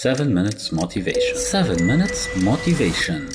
[0.00, 3.28] 7 minutes motivation 7 minutes motivation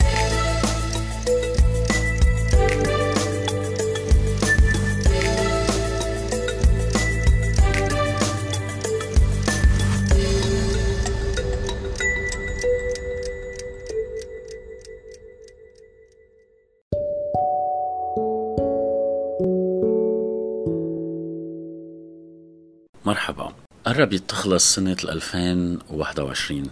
[23.05, 23.62] مرحبا
[23.93, 26.63] قربت تخلص سنة 2021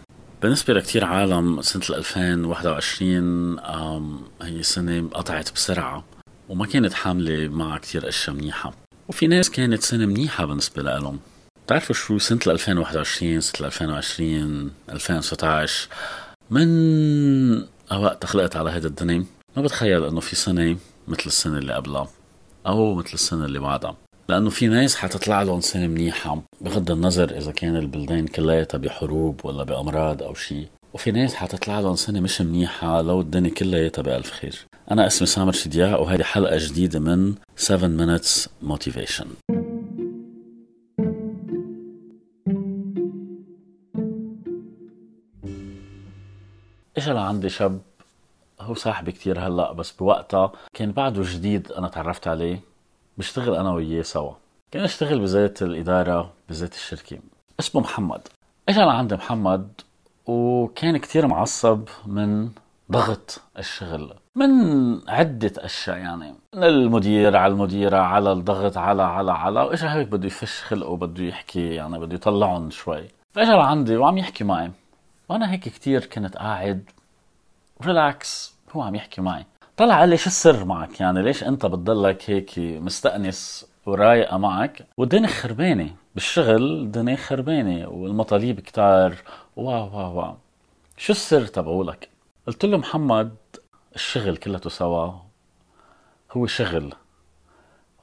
[0.41, 6.03] بالنسبة لكتير عالم سنة 2021 آم، هي سنة قطعت بسرعة
[6.49, 8.73] وما كانت حاملة معها كتير أشياء منيحة.
[9.09, 11.20] وفي ناس كانت سنة منيحة بالنسبة لهم
[11.66, 15.88] بتعرفوا شو سنة 2021 سنة 2020 2019
[16.49, 16.67] من
[17.91, 19.25] وقت خلقت على هيدا الدنيا
[19.58, 20.77] ما بتخيل إنه في سنة
[21.08, 22.08] مثل السنة اللي قبلها
[22.67, 23.95] أو مثل السنة اللي بعدها.
[24.31, 29.63] لأنه في ناس حتطلع لهم سنة منيحة بغض النظر إذا كان البلدان كلياتها بحروب ولا
[29.63, 34.66] بأمراض أو شيء وفي ناس حتطلع لهم سنة مش منيحة لو الدنيا كلياتها بألف خير.
[34.92, 39.28] أنا اسمي سامر شدياء وهذه حلقة جديدة من 7 minutes motivation.
[46.98, 47.81] اجى لعندي شاب؟
[48.61, 52.70] هو صاحبي كتير هلأ بس بوقتها كان بعده جديد أنا تعرفت عليه.
[53.22, 54.33] بشتغل أنا وياه سوا.
[54.72, 57.19] كان اشتغل بزيت الإدارة بزيت الشركة.
[57.59, 58.27] اسمه محمد.
[58.69, 59.81] اجى لعند محمد
[60.25, 62.49] وكان كتير معصب من
[62.92, 64.52] ضغط الشغل من
[65.09, 66.36] عدة أشياء يعني.
[66.55, 69.61] من المدير على المديرة على الضغط على على على.
[69.61, 73.08] وإجا هيك بده يفش خلقه بده يحكي يعني بده يطلعهم شوي.
[73.33, 74.72] فإجا لعندي وعم يحكي معي.
[75.30, 76.89] وأنا هيك كتير كنت قاعد
[77.86, 79.45] ريلاكس هو عم يحكي معي.
[79.77, 85.27] طلع قال لي شو السر معك؟ يعني ليش انت بتضلك هيك مستأنس ورايقة معك؟ والدنيا
[85.27, 85.95] خربانة.
[86.16, 89.16] بالشغل الدنيا خربانة والمطالب كتار.
[89.55, 90.36] wow wow wow.
[90.97, 92.09] شو السر تبعولك؟
[92.47, 93.36] قلت له محمد
[93.95, 95.11] الشغل كلته سوا.
[96.31, 96.94] هو شغل.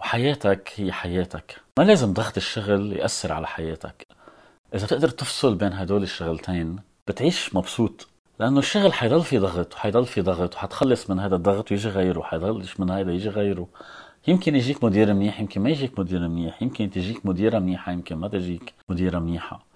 [0.01, 1.57] وحياتك هي حياتك.
[1.79, 4.07] ما لازم ضغط الشغل يأثر على حياتك.
[4.75, 6.77] إذا بتقدر تفصل بين هدول الشغلتين
[7.09, 8.09] بتعيش مبسوط.
[8.41, 12.81] لأنه الشغل حيضل في ضغط وحيضل في ضغط وحتخلص من هذا الضغط ويجي غيره حيضلش
[12.81, 13.69] من هذا يجي غيره.
[14.29, 18.29] يمكن يجيك مدير منيح يمكن ما يجيك مدير منيح يمكن تجيك مديرة منيحة يمكن ما
[18.29, 19.67] تجيك مديرة منيحة.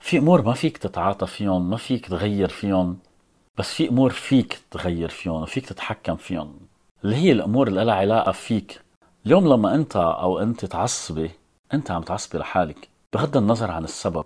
[0.00, 2.98] في أمور ما فيك تتعاطى فيهم ما فيك تغير فيهم
[3.58, 6.58] بس في أمور فيك تغير فيهم وفيك تتحكم فيهم.
[7.04, 8.80] اللي هي الأمور اللي لها علاقة فيك.
[9.26, 11.30] اليوم لما أنت أو أنت تعصبي
[11.74, 14.24] أنت عم تعصبي لحالك بغض النظر عن السبب.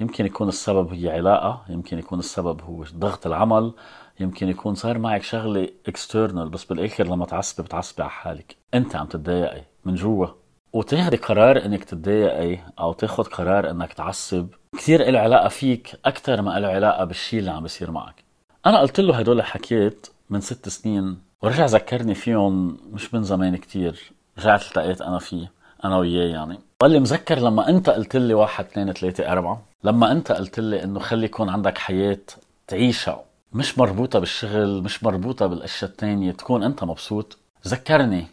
[0.00, 3.72] يمكن يكون السبب هي علاقة يمكن يكون السبب هو ضغط العمل
[4.20, 8.56] يمكن يكون صار معك شغلة اكسترنال بس بالآخر لما تعصبي بتعصبي على حالك.
[8.74, 10.26] أنت عم تتضايقي من جوا.
[10.72, 14.48] وتاخدي قرار إنك تتضايقي أو تاخد قرار إنك تعصب.
[14.76, 18.24] كثير له علاقة فيك أكثر ما له علاقة بالشيء اللي عم بيصير معك.
[18.66, 24.12] أنا قلت له هدول حكيت من ست سنين ورجع ذكرني فيهم مش من زمان كتير.
[24.38, 25.52] رجعت التقيت أنا فيه
[25.84, 26.58] أنا وياه يعني.
[26.80, 30.84] قال لي مذكر لما انت قلت لي واحد اثنين ثلاثة أربعة لما انت قلت لي
[30.84, 32.18] إنه خلي يكون عندك حياة
[32.66, 38.26] تعيشها مش مربوطة بالشغل مش مربوطة بالأشياء التانية تكون أنت مبسوط ذكرني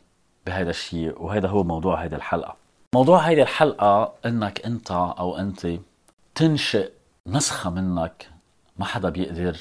[0.46, 2.56] بهذا الشيء وهذا هو موضوع هذه الحلقة.
[2.96, 5.68] موضوع هذه الحلقة إنك أنت أو أنت
[6.36, 6.92] تنشئ
[7.28, 8.30] نسخة منك
[8.78, 9.58] ما حدا بيقدر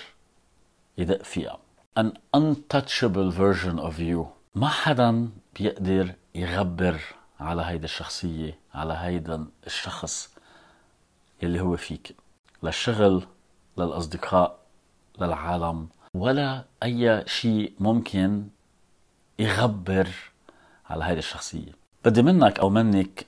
[0.98, 1.58] يدق فيها.
[2.00, 4.24] An untouchable version of you.
[4.54, 7.00] ما حدا بيقدر يغبر
[7.40, 10.34] على هيدا الشخصية على هيدا الشخص
[11.42, 12.16] يلي هو فيك.
[12.62, 13.26] للشغل
[13.78, 14.58] للأصدقاء
[15.20, 18.48] للعالم ولا أي شيء ممكن
[19.38, 20.08] يغبر
[20.90, 21.72] على هيدي الشخصية.
[22.04, 23.26] بدي منك أو منك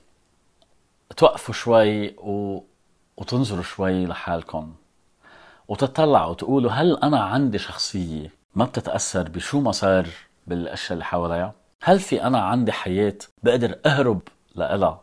[1.17, 2.61] توقفوا شوي و...
[3.17, 4.73] وتنظروا شوي لحالكم
[5.67, 10.07] وتطلعوا وتقولوا هل أنا عندي شخصية ما بتتأثر بشو ما صار
[10.47, 11.53] بالأشياء اللي حواليها
[11.83, 14.21] هل في أنا عندي حياة بقدر أهرب
[14.55, 15.01] لإلها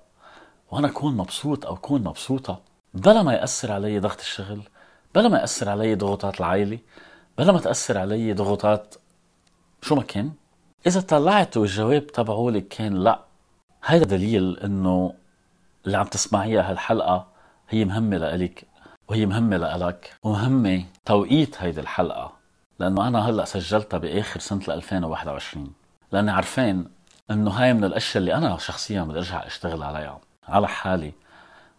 [0.70, 2.60] وأنا أكون مبسوط أو أكون مبسوطة؟
[2.94, 4.62] بلا ما يأثر علي ضغط الشغل
[5.14, 6.78] بلا ما يأثر علي ضغوطات العائلة
[7.38, 8.94] بلا ما تأثر علي ضغوطات
[9.82, 10.32] شو ما كان.
[10.86, 13.24] إذا طلعت والجواب تبعولك كان لا.
[13.84, 15.14] هذا دليل إنه
[15.86, 17.26] اللي عم تسمعيها هالحلقة
[17.68, 18.64] هي مهمة لإلك
[19.08, 22.32] وهي مهمة لإلك ومهمة توقيت هيدي الحلقة
[22.78, 25.72] لأنه أنا هلأ سجلتها بآخر سنة 2021
[26.12, 26.88] لأني عارفين
[27.30, 30.20] إنه هاي من الأشياء اللي أنا شخصيا بدي أرجع أشتغل عليها.
[30.48, 31.12] على حالي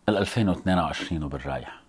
[0.07, 1.81] بال 2022 وبالرايح.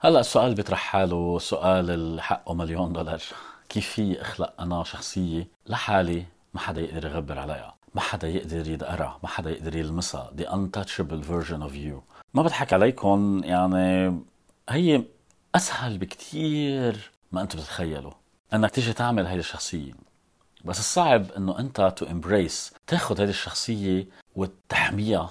[0.00, 3.22] هلأ السؤال بيطرح حاله سؤال اللي حقه مليون دولار.
[3.68, 6.24] كيف في أخلق أنا شخصية لحالي
[6.54, 10.30] ما حدا يقدر يعبر عليها؟ ما حدا يقدر يدقرها ما حدا يقدر يلمسها.
[10.36, 12.13] The untouchable version of you.
[12.34, 14.18] ما بضحك عليكم يعني
[14.68, 15.04] هي
[15.54, 18.12] أسهل بكتير ما أنتم بتتخيلوا
[18.54, 19.92] إنك تيجي تعمل هيدي الشخصية.
[20.64, 25.30] بس الصعب إنه أنت to embrace تاخذ هذه الشخصية وتحميها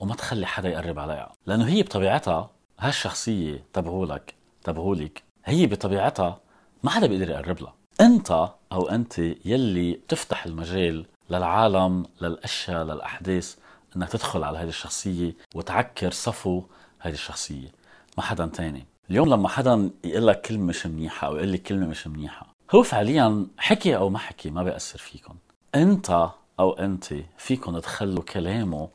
[0.00, 1.32] وما تخلي حدا يقرب عليها.
[1.46, 4.34] لأنه هي بطبيعتها هالشخصية تبعولك
[4.64, 6.40] تبعولك هي بطبيعتها
[6.82, 7.74] ما حدا بيقدر يقرب لها.
[8.00, 13.56] أنت أو أنت يلي بتفتح المجال للعالم للأشياء للأحداث.
[13.96, 16.62] انك تدخل على هذه الشخصية وتعكر صفو
[16.98, 17.68] هذه الشخصية.
[18.16, 18.84] ما حدا تاني.
[19.10, 22.82] اليوم لما حدا يقول لك كلمة مش منيحة أو يقول لك كلمة مش منيحة هو
[22.82, 25.34] فعليا حكي أو ما حكي ما بيأثر فيكم
[25.74, 28.88] أنت أو أنت فيكم تخلوا كلامه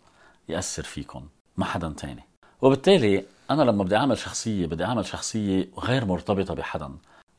[0.50, 1.28] يأثر فيكم
[1.58, 2.24] ما حدا تاني.
[2.62, 6.92] وبالتالي أنا لما بدي أعمل شخصية بدي أعمل شخصية غير مرتبطة بحدا.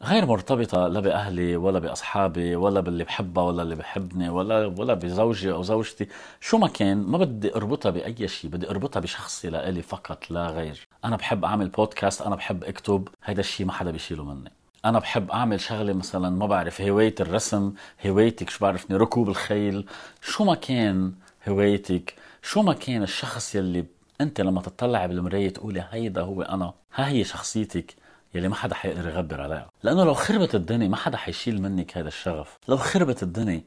[0.05, 5.53] غير مرتبطة لا بأهلي ولا بأصحابي ولا باللي بحبها ولا اللي بحبني ولا ولا بزوجي
[5.53, 6.09] أو زوجتي.
[6.41, 10.89] شو ما كان ما بدي أربطها بأي شيء بدي أربطها بشخصي لإلي فقط لا غير
[11.05, 13.09] أنا بحب أعمل بودكاست أنا بحب أكتب.
[13.25, 14.53] هيدا الشيء ما حدا بيشيله مني.
[14.85, 17.73] أنا بحب أعمل شغلة مثلا ما بعرف هواية الرسم
[18.07, 19.87] هوايتك شو بعرفني ركوب الخيل.
[20.23, 21.13] شو ما كان
[21.49, 23.85] هوايتك شو ما كان الشخص يلي
[24.21, 28.02] انت لما تطلع بالمراية تقولي هيدا هو أنا ها هي شخصيتك.
[28.35, 29.71] يلي ما حدا حيقدر يغبر عليها.
[29.83, 32.59] لأنه لو خربت الدنيا ما حدا حيشيل منك هذا الشغف.
[32.69, 33.63] لو خربت الدنيا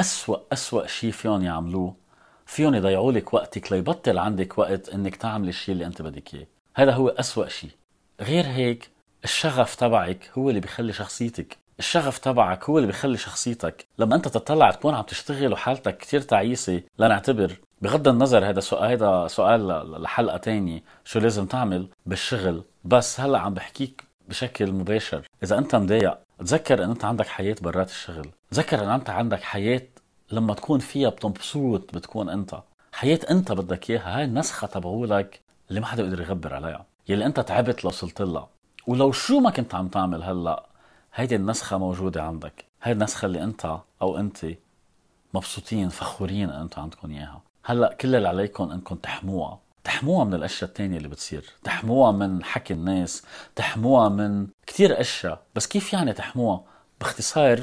[0.00, 1.94] أسوأ أسوأ شيء فيهم يعملوه
[2.46, 6.46] فيهم يضيعوا لك وقتك ليبطل عندك وقت إنك تعملي الشيء اللي أنت بدك إياه.
[6.76, 7.70] هذا هو أسوأ شيء
[8.20, 8.90] غير هيك
[9.24, 11.58] الشغف تبعك هو اللي بيخلي شخصيتك.
[11.78, 13.86] الشغف تبعك هو اللي بيخلي شخصيتك.
[13.98, 19.26] لما أنت تطلع تكون عم تشتغل وحالتك كتير تعيسة لنعتبر بغض النظر هذا سؤال هذا
[19.28, 19.68] سؤال
[20.02, 25.28] لحلقة تانية شو لازم تعمل بالشغل؟ بس هلا عم بحكيك بشكل مباشر.
[25.42, 28.30] إذا أنت مضايق تذكر إن أنت عندك حياة برات الشغل.
[28.50, 29.82] تذكر إن أنت عندك حياة
[30.32, 32.62] لما تكون فيها بتنبسوط بتكون أنت.
[32.92, 36.86] حياة أنت بدك إياها هاي النسخة تبعولك اللي ما حدا يقدر يغبر عليها.
[37.08, 38.48] يلي أنت تعبت لو وصلت لها.
[38.86, 40.66] ولو شو ما كنت عم تعمل هلا
[41.14, 42.64] هيدي النسخة موجودة عندك.
[42.82, 44.46] هاي النسخة اللي أنت أو انت
[45.34, 47.53] مبسوطين فخورين إن أنتم عندكم إياها.
[47.66, 49.60] هلأ كل اللي عليكم إنكم تحموها.
[49.84, 51.44] تحموها من الأشياء التانية اللي بتصير.
[51.64, 53.22] تحموها من حكي الناس.
[53.56, 55.42] تحموها من كتير أشياء.
[55.54, 56.64] بس كيف يعني تحموها؟
[57.00, 57.60] باختصار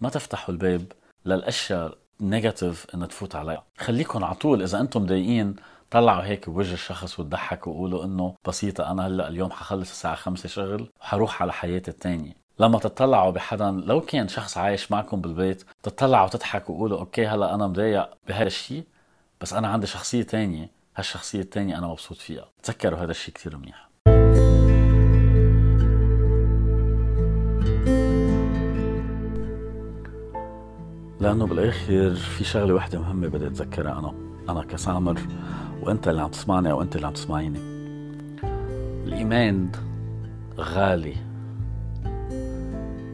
[0.00, 0.92] ما تفتحوا الباب
[1.26, 3.64] للأشياء negative إنها تفوت عليها.
[3.78, 5.56] خليكم على طول إذا أنتم مضايقين
[5.90, 10.90] طلعوا هيك بوجه الشخص وتضحكوا وقولوا إنه بسيطة أنا هلأ اليوم حخلص الساعة خمسة شغل
[11.00, 12.32] وحروح على حياتي التانية.
[12.58, 17.66] لما تطلعوا بحدا لو كان شخص عايش معكم بالبيت تطلعوا وتضحكوا وقولوا okay هلأ أنا
[17.66, 18.84] مضايق بهذا الشيء.
[19.40, 20.70] بس أنا عندي شخصية تانية.
[20.96, 22.48] هالشخصية التانية أنا مبسوط فيها.
[22.62, 23.88] تذكروا هذا الشيء كتير منيح.
[31.20, 34.14] لأنه بالآخر في شغلة وحدة مهمة بدي أتذكرها أنا.
[34.48, 35.20] أنا كسامر
[35.82, 37.58] وأنت اللي عم تسمعني أو أنت اللي عم تسمعيني.
[39.04, 39.72] الإيمان
[40.58, 41.16] غالي.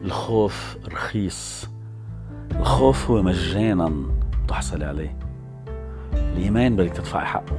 [0.03, 1.69] الخوف رخيص.
[2.51, 4.05] الخوف هو مجانا
[4.47, 5.20] تحصلي عليه.
[6.33, 7.57] الإيمان بدك تدفعي حقه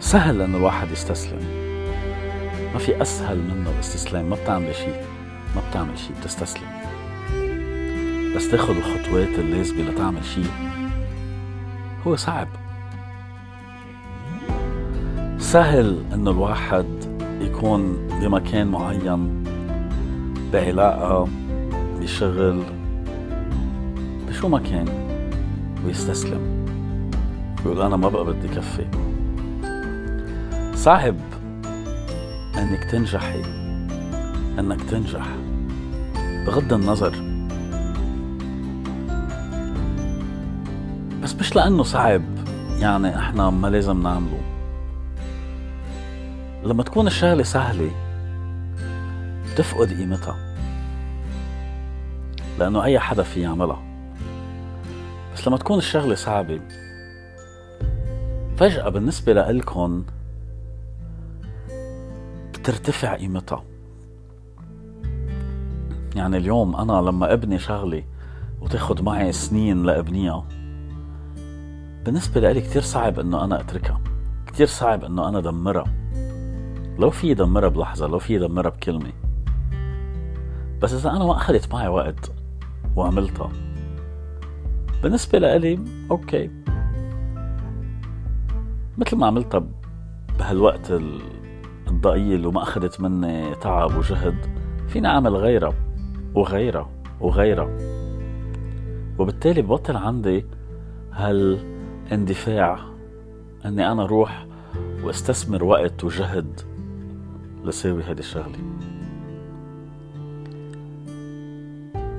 [0.00, 1.40] سهل انه الواحد يستسلم.
[2.72, 4.30] ما في أسهل منه الاستسلام.
[4.30, 5.02] ما بتعمل شيء
[5.56, 6.68] ما بتعمل شيء بتستسلم.
[8.36, 10.50] بس تاخذ الخطوات اللازمة لتعمل شيء
[12.06, 12.48] هو صعب.
[15.38, 16.86] سهل إنه الواحد
[17.40, 19.44] يكون بمكان معين
[20.52, 21.28] بعلاقة
[22.00, 22.62] بشغل
[24.28, 25.03] بشو ما كان.
[25.86, 26.64] ويستسلم.
[27.66, 28.86] يقول أنا ما بقى بدي كفي.
[30.74, 31.16] صعب
[32.58, 33.42] إنك تنجحي
[34.58, 35.26] إنك تنجح.
[36.46, 37.34] بغض النظر.
[41.22, 42.22] بس مش لأنه صعب
[42.78, 44.40] يعني إحنا ما لازم نعمله.
[46.64, 47.90] لما تكون الشغلة سهلة
[49.52, 50.36] بتفقد قيمتها.
[52.58, 53.93] لأنه أي حدا في يعملها.
[55.34, 56.60] بس لما تكون الشغلة صعبة
[58.56, 60.04] فجأة بالنسبة لإلكن
[62.52, 63.64] بترتفع قيمتها.
[66.16, 68.04] يعني اليوم أنا لما أبني شغلة
[68.60, 70.44] وتاخد معي سنين لأبنيها
[72.04, 74.00] بالنسبة لإلي كتير صعب إنه أنا أتركها
[74.46, 75.94] كتير صعب إنه أنا دمرها.
[76.98, 79.12] لو في يدمرها بلحظة لو في يدمرها بكلمة.
[80.82, 82.32] بس إذا أنا ما أخذت معي وقت
[82.96, 83.50] وعملتها
[85.04, 85.78] بالنسبة لإلي
[86.10, 86.50] أوكي.
[88.98, 89.66] مثل ما عملتها
[90.38, 90.90] بهالوقت
[91.88, 94.34] الضئيل وما أخذت مني تعب وجهد
[94.88, 95.74] فيني أعمل غيرها
[96.34, 97.78] وغيرها وغيرها.
[99.18, 100.44] وبالتالي ببطل عندي
[101.12, 102.78] هالاندفاع
[103.66, 104.46] إني أنا أروح
[105.02, 106.60] وأستثمر وقت وجهد
[107.64, 108.58] لساوي هيدي الشغلة.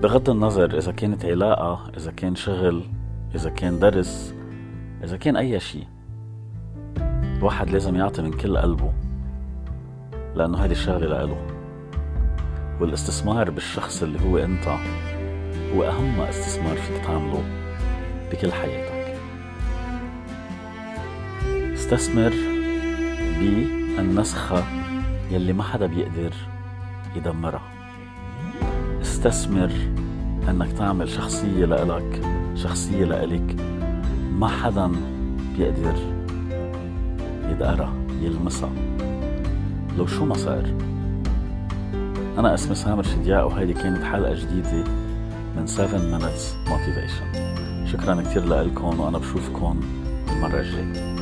[0.04, 2.84] بغض النظر إذا كانت علاقة إذا كان شغل
[3.36, 4.36] إذا كان درس
[5.04, 5.88] إذا كان أي شيء
[7.38, 8.94] الواحد لازم يعطي من كل قلبه
[10.36, 11.48] لأنه هيدي الشغلة لإله.
[12.82, 14.68] والاستثمار بالشخص اللي هو أنت
[15.76, 17.44] هو أهم استثمار فيك تعمله
[18.32, 19.20] بكل حياتك.
[21.74, 22.34] استثمر
[23.40, 24.64] بالنسخة
[25.32, 26.34] يلي ما حدا بيقدر
[27.16, 27.75] يدمرها.
[29.26, 29.72] استثمر
[30.50, 32.22] أنك تعمل شخصية لإلك
[32.56, 33.56] شخصية لإلك.
[34.32, 34.92] ما حدا
[35.58, 35.96] بيقدر
[37.50, 38.70] يدقرها يلمسها.
[39.98, 40.64] لو شو ما صار.
[42.38, 44.84] أنا اسمي سامر شدياء وهيدي كانت حلقة جديدة
[45.58, 47.38] من 7 Minutes Motivation.
[47.86, 49.80] شكرا كتير لكم وأنا بشوفكم
[50.32, 51.15] المرة الجاية.